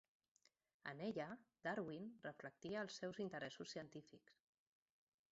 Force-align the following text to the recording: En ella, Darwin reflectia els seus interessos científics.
En 0.91 1.01
ella, 1.07 1.25
Darwin 1.67 2.07
reflectia 2.27 2.81
els 2.85 2.97
seus 3.01 3.19
interessos 3.25 3.75
científics. 3.77 4.41